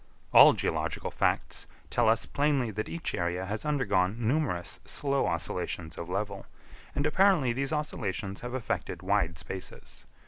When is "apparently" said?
7.05-7.53